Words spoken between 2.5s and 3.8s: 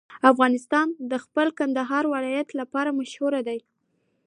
لپاره مشهور دی.